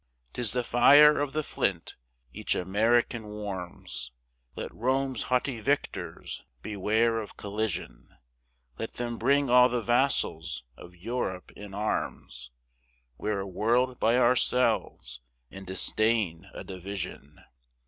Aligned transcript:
'Tis 0.33 0.53
the 0.53 0.63
fire 0.63 1.19
of 1.19 1.31
the 1.33 1.43
flint, 1.43 1.95
each 2.33 2.55
American 2.55 3.27
warms: 3.27 4.11
Let 4.55 4.73
Rome's 4.73 5.25
haughty 5.29 5.59
victors 5.59 6.43
beware 6.63 7.19
of 7.19 7.37
collision, 7.37 8.09
Let 8.79 8.93
them 8.93 9.19
bring 9.19 9.51
all 9.51 9.69
the 9.69 9.79
vassals 9.79 10.63
of 10.75 10.95
Europe 10.95 11.51
in 11.51 11.75
arms, 11.75 12.49
We're 13.19 13.41
a 13.41 13.47
world 13.47 13.99
by 13.99 14.17
ourselves, 14.17 15.21
and 15.51 15.67
disdain 15.67 16.49
a 16.51 16.63
division. 16.63 17.43